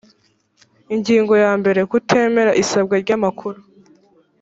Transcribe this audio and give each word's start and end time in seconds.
ingingo 0.93 1.33
ya 1.43 1.51
mbere 1.59 1.79
kutemera 1.91 2.51
isabwa 2.63 2.95
ry 3.03 3.11
amakuru 3.17 3.59